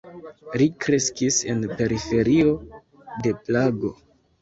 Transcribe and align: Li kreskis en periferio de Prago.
Li 0.61 0.67
kreskis 0.85 1.37
en 1.55 1.63
periferio 1.83 2.59
de 3.25 3.39
Prago. 3.47 3.97